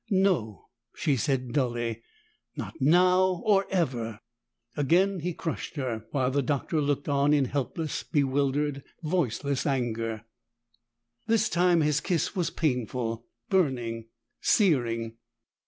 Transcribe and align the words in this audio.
"No," 0.09 0.69
she 0.95 1.15
said 1.15 1.51
dully. 1.53 2.01
"Not 2.57 2.73
now, 2.79 3.43
or 3.45 3.67
ever." 3.69 4.19
Again 4.75 5.19
he 5.19 5.31
crushed 5.31 5.75
her, 5.75 6.05
while 6.09 6.31
the 6.31 6.41
Doctor 6.41 6.81
looked 6.81 7.07
on 7.07 7.35
in 7.35 7.45
helpless, 7.45 8.01
bewildered, 8.01 8.81
voiceless 9.03 9.63
anger. 9.67 10.23
This 11.27 11.49
time 11.49 11.81
his 11.81 12.01
kiss 12.01 12.35
was 12.35 12.49
painful, 12.49 13.27
burning, 13.51 14.07
searing. 14.41 15.17